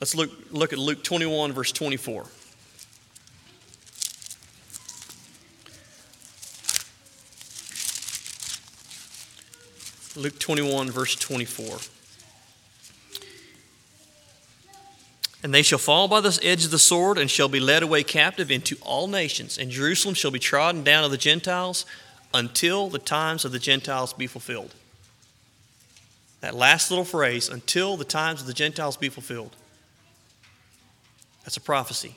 [0.00, 2.26] Let's look, look at Luke 21, verse 24.
[10.14, 11.78] Luke 21, verse 24.
[15.42, 18.02] And they shall fall by the edge of the sword and shall be led away
[18.02, 21.86] captive into all nations, and Jerusalem shall be trodden down of the Gentiles
[22.34, 24.74] until the times of the Gentiles be fulfilled.
[26.40, 29.54] That last little phrase, until the times of the Gentiles be fulfilled,
[31.48, 32.14] that's a prophecy.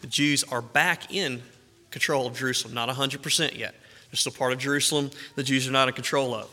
[0.00, 1.42] The Jews are back in
[1.90, 3.74] control of Jerusalem, not 100% yet.
[4.10, 6.50] They're still part of Jerusalem the Jews are not in control of.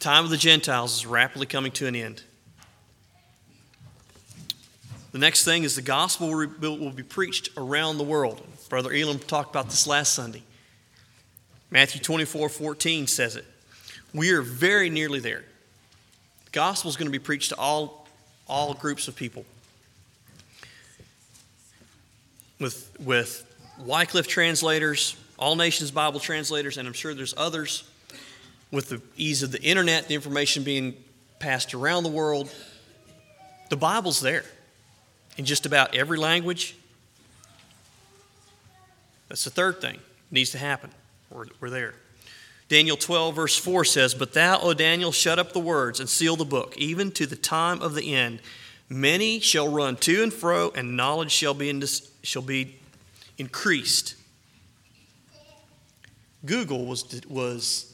[0.00, 2.24] Time of the Gentiles is rapidly coming to an end.
[5.12, 8.46] The next thing is the gospel will be preached around the world.
[8.68, 10.42] Brother Elam talked about this last Sunday.
[11.70, 13.46] Matthew 24 14 says it.
[14.12, 15.42] We are very nearly there.
[16.44, 18.01] The gospel is going to be preached to all,
[18.48, 19.44] all groups of people.
[22.58, 23.44] With, with
[23.78, 27.84] Wycliffe translators, all nations Bible translators, and I'm sure there's others.
[28.70, 30.94] With the ease of the internet, the information being
[31.38, 32.50] passed around the world,
[33.68, 34.44] the Bible's there
[35.36, 36.76] in just about every language.
[39.28, 39.98] That's the third thing.
[40.30, 40.90] Needs to happen.
[41.30, 41.94] We're, we're there.
[42.72, 46.36] Daniel 12, verse 4 says, But thou, O Daniel, shut up the words and seal
[46.36, 48.40] the book, even to the time of the end.
[48.88, 51.84] Many shall run to and fro, and knowledge shall be, in,
[52.22, 52.76] shall be
[53.36, 54.14] increased.
[56.46, 57.92] Google was, was,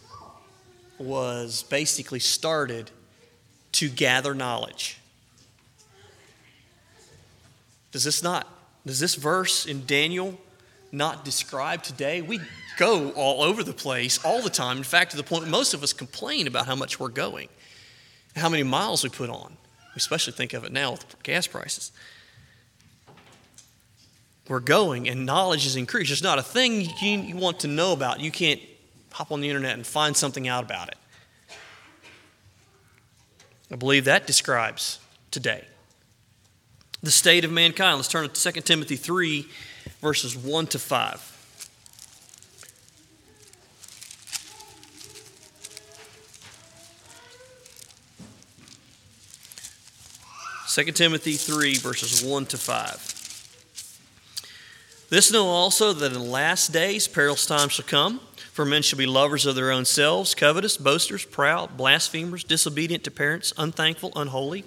[0.96, 2.92] was basically started
[3.72, 5.00] to gather knowledge.
[7.90, 8.46] Does this not,
[8.86, 10.38] does this verse in Daniel
[10.92, 12.22] not describe today?
[12.22, 12.40] We
[12.78, 14.78] go all over the place all the time.
[14.78, 17.48] In fact, to the point most of us complain about how much we're going,
[18.36, 19.56] how many miles we put on.
[19.94, 21.92] We especially think of it now with gas prices.
[24.48, 26.10] We're going, and knowledge is increased.
[26.10, 28.20] It's not a thing you want to know about.
[28.20, 28.60] You can't
[29.12, 30.96] hop on the internet and find something out about it.
[33.70, 35.64] I believe that describes today
[37.02, 37.96] the state of mankind.
[37.96, 39.46] Let's turn to 2 Timothy 3,
[40.00, 41.34] verses 1 to 5.
[50.66, 53.08] Second Timothy 3, verses 1 to 5.
[55.10, 58.20] This know also that in the last days perilous times shall come,
[58.52, 63.10] for men shall be lovers of their own selves, covetous, boasters, proud, blasphemers, disobedient to
[63.10, 64.64] parents, unthankful, unholy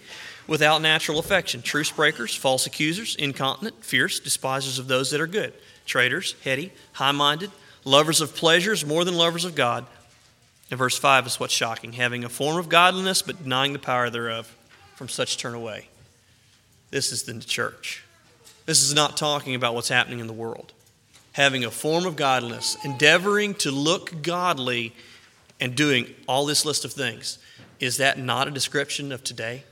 [0.48, 5.54] without natural affection, truce breakers, false accusers, incontinent, fierce, despisers of those that are good,
[5.86, 7.52] traitors, heady, high minded,
[7.86, 9.86] lovers of pleasures more than lovers of God.
[10.70, 14.10] And verse 5 is what's shocking having a form of godliness, but denying the power
[14.10, 14.56] thereof.
[14.96, 15.88] From such turn away.
[16.92, 18.04] This is the church.
[18.68, 20.74] This is not talking about what's happening in the world.
[21.32, 24.94] Having a form of godliness, endeavoring to look godly,
[25.60, 27.40] and doing all this list of things.
[27.80, 29.64] Is that not a description of today?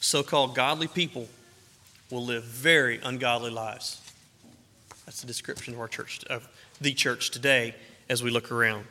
[0.00, 1.28] So called godly people
[2.10, 4.00] will live very ungodly lives.
[5.04, 6.48] That's the description of our church, of
[6.80, 7.74] the church today
[8.08, 8.84] as we look around.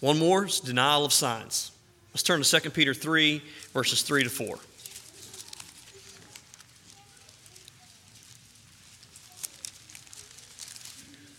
[0.00, 1.72] One more is denial of signs.
[2.12, 4.58] Let's turn to 2 Peter 3, verses 3 to 4.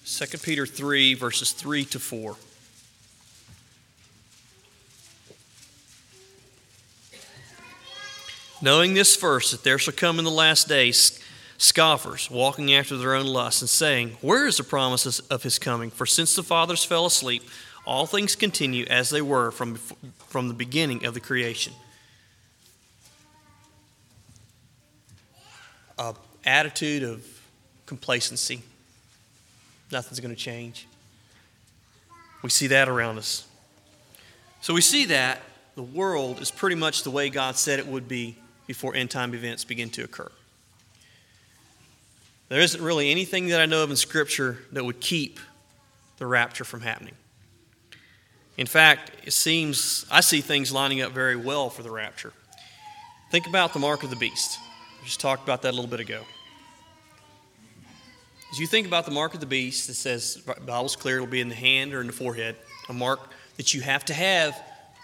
[0.06, 2.36] 2 Peter 3, verses 3 to 4.
[8.62, 11.20] Knowing this first, that there shall come in the last days
[11.58, 15.90] scoffers, walking after their own lusts, and saying, Where is the promise of his coming?
[15.90, 17.44] For since the fathers fell asleep,
[17.86, 21.74] all things continue as they were from, from the beginning of the creation.
[25.98, 27.26] A attitude of
[27.86, 28.62] complacency
[29.92, 30.88] nothing's going to change.
[32.42, 33.48] We see that around us.
[34.62, 35.42] So we see that
[35.76, 38.38] the world is pretty much the way God said it would be
[38.68, 40.32] before end time events begin to occur.
[42.50, 45.40] There isn't really anything that I know of in Scripture that would keep
[46.18, 47.16] the rapture from happening.
[48.58, 52.34] In fact, it seems I see things lining up very well for the rapture.
[53.32, 54.60] Think about the mark of the beast.
[55.02, 56.22] We just talked about that a little bit ago.
[58.52, 61.28] As you think about the mark of the beast, it says, the Bible's clear, it'll
[61.28, 62.56] be in the hand or in the forehead,
[62.88, 63.20] a mark
[63.58, 64.56] that you have to have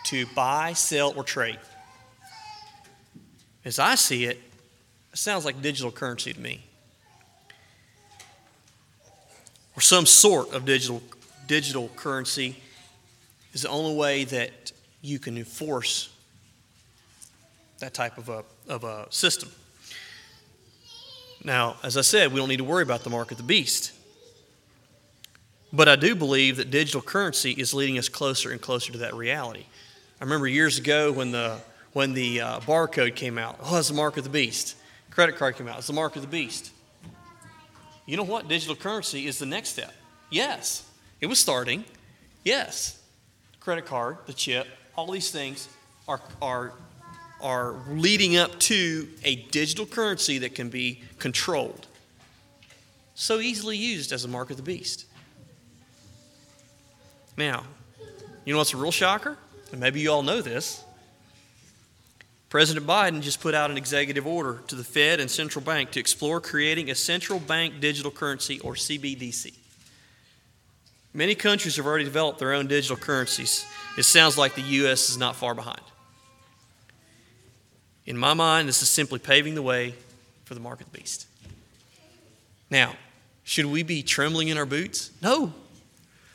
[0.05, 1.59] to buy, sell, or trade.
[3.63, 4.39] As I see it,
[5.11, 6.63] it sounds like digital currency to me.
[9.75, 11.01] Or some sort of digital,
[11.47, 12.57] digital currency
[13.53, 16.09] is the only way that you can enforce
[17.79, 19.49] that type of a, of a system.
[21.43, 23.91] Now, as I said, we don't need to worry about the mark of the beast.
[25.73, 29.15] But I do believe that digital currency is leading us closer and closer to that
[29.15, 29.65] reality.
[30.19, 31.59] I remember years ago when the,
[31.93, 34.75] when the uh, barcode came out, oh, it's the mark of the beast.
[35.09, 36.71] Credit card came out, it's the mark of the beast.
[38.05, 38.47] You know what?
[38.47, 39.93] Digital currency is the next step.
[40.29, 40.89] Yes,
[41.19, 41.83] it was starting.
[42.43, 42.99] Yes,
[43.59, 45.69] credit card, the chip, all these things
[46.07, 46.73] are, are
[47.41, 51.87] are leading up to a digital currency that can be controlled.
[53.15, 55.05] So easily used as a mark of the beast.
[57.37, 57.63] Now,
[58.45, 59.37] you know what's a real shocker?
[59.71, 60.83] And maybe you all know this.
[62.51, 66.01] President Biden just put out an executive order to the Fed and central bank to
[66.01, 69.53] explore creating a central bank digital currency or CBDC.
[71.13, 73.65] Many countries have already developed their own digital currencies.
[73.97, 75.09] It sounds like the U.S.
[75.09, 75.79] is not far behind.
[78.05, 79.95] In my mind, this is simply paving the way
[80.43, 81.27] for the mark of the beast.
[82.69, 82.95] Now,
[83.45, 85.11] should we be trembling in our boots?
[85.21, 85.53] No.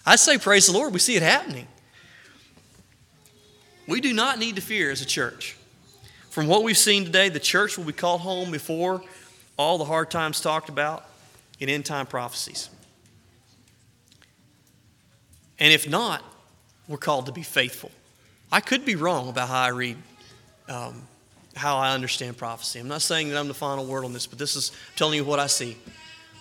[0.07, 1.69] I say, praise the Lord, we see it happening.
[3.87, 5.57] We do not need to fear as a church.
[6.37, 9.01] From what we've seen today, the church will be called home before
[9.57, 11.07] all the hard times talked about
[11.61, 12.69] in end time prophecies.
[15.59, 16.23] And if not,
[16.89, 17.91] we're called to be faithful.
[18.53, 19.97] I could be wrong about how I read
[20.69, 21.05] um,
[21.55, 22.81] how I understand prophecy.
[22.81, 25.25] I'm not saying that I'm the final word on this, but this is telling you
[25.25, 25.79] what I see.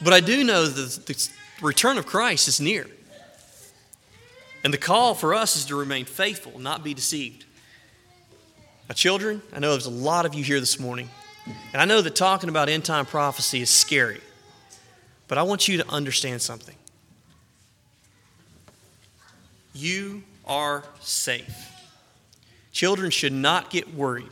[0.04, 1.30] But I do know that the
[1.62, 2.86] return of Christ is near.
[4.62, 7.45] And the call for us is to remain faithful, not be deceived.
[8.88, 11.10] Now, children, I know there's a lot of you here this morning,
[11.74, 14.22] and I know that talking about end time prophecy is scary,
[15.28, 16.76] but I want you to understand something.
[19.74, 21.72] You are safe.
[22.72, 24.30] Children should not get worried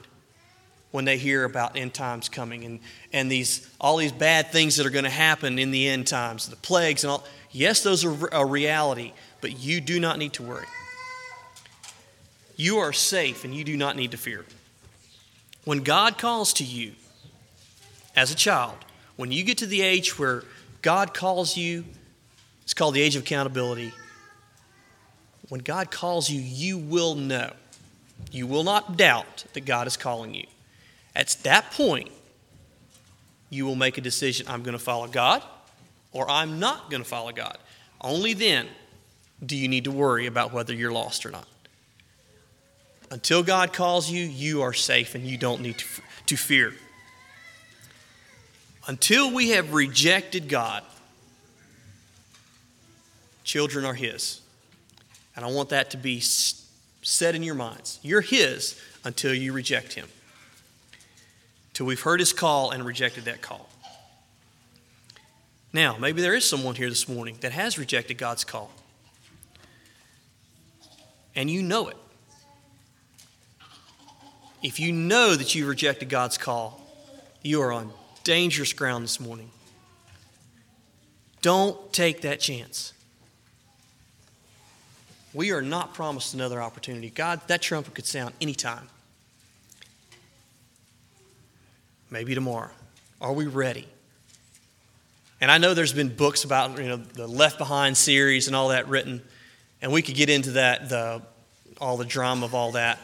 [0.92, 2.80] when they hear about end times coming and,
[3.12, 6.48] and these all these bad things that are going to happen in the end times,
[6.48, 7.24] the plagues and all.
[7.52, 10.68] Yes, those are a reality, but you do not need to worry.
[12.56, 14.46] You are safe and you do not need to fear.
[15.66, 16.94] When God calls to you
[18.16, 18.76] as a child,
[19.16, 20.44] when you get to the age where
[20.82, 21.86] God calls you,
[22.64, 23.94] it's called the age of accountability.
[25.50, 27.54] When God calls you, you will know.
[28.32, 30.46] You will not doubt that God is calling you.
[31.16, 32.10] At that point,
[33.50, 35.44] you will make a decision I'm going to follow God
[36.12, 37.58] or I'm not going to follow God.
[38.02, 38.68] Only then
[39.46, 41.48] do you need to worry about whether you're lost or not.
[43.14, 45.86] Until God calls you, you are safe and you don't need to,
[46.26, 46.74] to fear.
[48.88, 50.84] Until we have rejected God,
[53.44, 54.42] children are His.
[55.36, 58.00] And I want that to be set in your minds.
[58.02, 60.08] You're His until you reject Him
[61.74, 63.70] till we've heard his call and rejected that call.
[65.72, 68.72] Now, maybe there is someone here this morning that has rejected God's call.
[71.36, 71.98] And you know it.
[74.64, 76.80] If you know that you rejected God's call,
[77.44, 77.92] You are on
[78.24, 79.52] dangerous ground this morning.
[81.42, 82.94] Don't take that chance.
[85.34, 87.10] We are not promised another opportunity.
[87.10, 88.88] God, that trumpet could sound anytime.
[92.10, 92.72] Maybe tomorrow.
[93.20, 93.88] Are we ready?
[95.42, 98.70] And I know there's been books about you know the Left Behind series and all
[98.70, 99.22] that written,
[99.82, 101.22] and we could get into that the
[101.82, 103.00] all the drama of all that.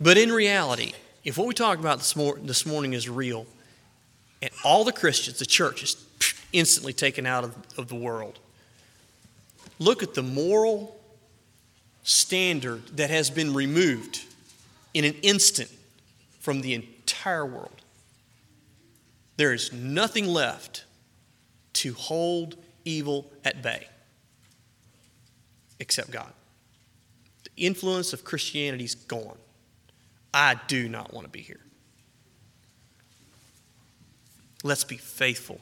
[0.00, 0.92] But in reality,
[1.24, 3.46] if what we talk about this, mor- this morning is real,
[4.40, 6.04] and all the Christians, the church is
[6.52, 8.38] instantly taken out of, of the world,
[9.78, 10.98] look at the moral
[12.04, 14.24] standard that has been removed
[14.94, 15.70] in an instant
[16.40, 17.82] from the entire world.
[19.36, 20.84] There is nothing left
[21.74, 23.86] to hold evil at bay
[25.78, 26.32] except God.
[27.44, 29.36] The influence of Christianity is gone.
[30.32, 31.60] I do not want to be here.
[34.62, 35.60] Let's be faithful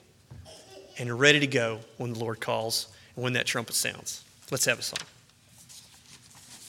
[0.99, 4.25] and ready to go when the Lord calls and when that trumpet sounds.
[4.51, 4.99] Let's have a song.